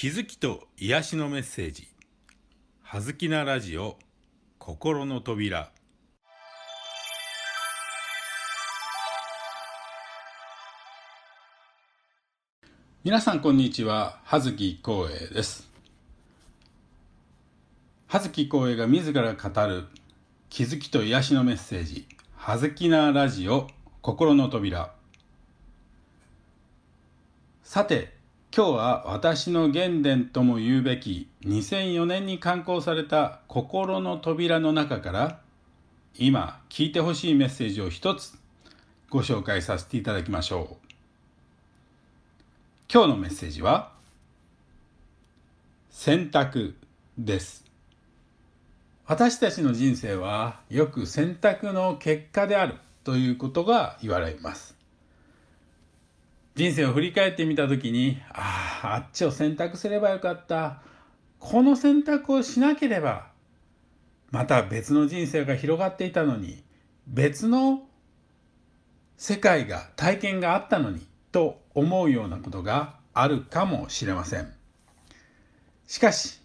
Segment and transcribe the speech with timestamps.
[0.00, 1.86] 気づきと癒しのメッセージ
[2.80, 3.98] 「はずきなラジオ
[4.58, 5.70] 心の扉」
[13.04, 14.22] 皆さんこんにちは。
[14.24, 15.70] 葉月光栄です。
[18.06, 19.86] 葉月光栄が自ら語る。
[20.48, 23.68] 気づきと癒しのメッセージ「はずきなラジオ
[24.00, 24.94] 心の扉」
[27.62, 28.18] さて
[28.52, 35.40] 今日は私の原点とも言うべき2004年に刊行された心の扉の中から
[36.16, 38.36] 今聞いてほしいメッセージを一つ
[39.08, 40.90] ご紹介させていただきましょう。
[42.92, 43.92] 今日のメッセージは
[45.90, 46.74] 選択
[47.16, 47.64] です
[49.06, 52.74] 私たちの人生はよく選択の結果である
[53.04, 54.79] ということが言われます
[56.60, 60.82] 人生を振り返ってみた時にあああっちを選択すればよかった
[61.38, 63.28] この選択をしなければ
[64.30, 66.62] また別の人生が広がっていたのに
[67.06, 67.84] 別の
[69.16, 74.52] 世界が体験があったのにと思うようなことがあるかもしれません。
[75.86, 76.42] しかし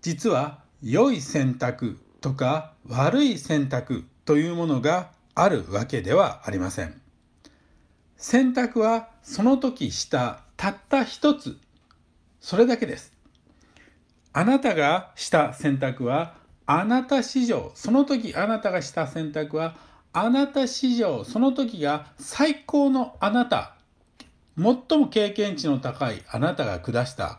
[0.00, 7.07] 実は良い選択とか悪い選択というものがあるわけではありません。
[8.18, 11.56] 選択はその時したたった一つ。
[12.40, 13.12] それだけです。
[14.32, 16.34] あなたがした選択は
[16.66, 19.76] あなた史上その時あなたがした選択は
[20.12, 23.76] あなた史上その時が最高のあなた。
[24.56, 27.38] 最も経験値の高いあなたが下した。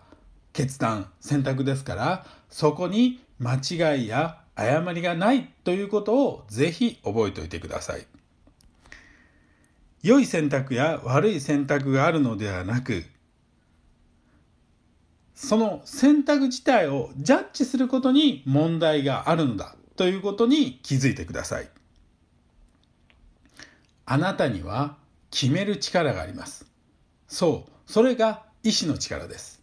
[0.54, 8.08] 決断選択ですからそこに間違いや誤りがないということをぜひ覚えておいてください。
[10.02, 13.06] 良い選択や悪い選択があるのではなく
[15.36, 21.70] その選択自体をジャッジすることに問題があるのだということに気づいてください
[24.06, 24.98] あなたには
[25.32, 26.70] 決める力があります
[27.30, 29.62] そう、それが意志の力です。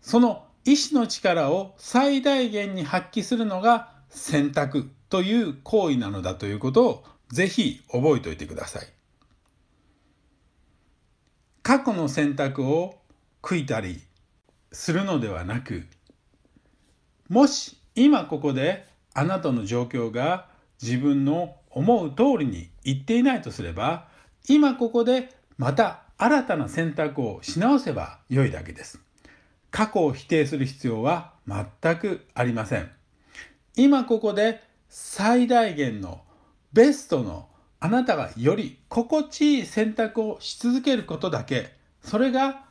[0.00, 8.86] その意志の力を最大限に発揮するのが選択という行為なのだということをぜひ覚えておいてください。
[11.62, 12.98] 過去の選択を
[13.42, 14.00] 悔いたり
[14.72, 15.86] するのではなく
[17.28, 20.48] もし今ここであなたの状況が
[20.82, 24.08] 自分の思う通りにいっていないとすれば
[24.48, 25.28] 今ここで
[25.58, 29.00] また新たな選択をし直せば良いだけです。
[29.70, 32.90] 過去を否定する必要は全くありません。
[33.76, 36.22] 今ここで最大限の
[36.72, 37.48] ベストの
[37.80, 42.64] あなたがより心地いい選択をし続けることだけそれが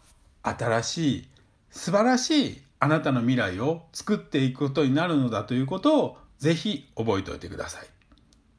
[0.44, 1.28] 新しい
[1.72, 7.86] 素晴らしいあなたの未来を作っていくことになるのだということをぜひ覚えておいてください。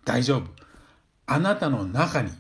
[0.05, 0.51] 大丈夫。
[1.27, 2.31] あなたの中に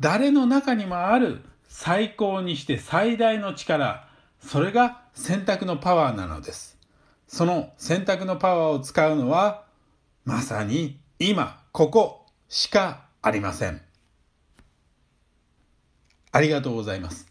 [0.00, 4.06] 誰の中にもある最高にして最大の力
[4.38, 6.78] それが選択のパワーなのです
[7.26, 9.64] その選択のパワーを使うのは
[10.24, 13.80] まさに今ここしかありません。
[16.30, 17.26] ありがとうございます。